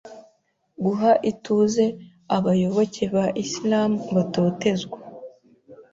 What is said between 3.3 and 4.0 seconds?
Islam